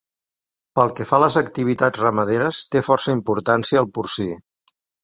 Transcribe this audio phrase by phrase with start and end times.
[0.79, 4.33] Pel que fa a les activitats ramaderes, té força importància el porcí.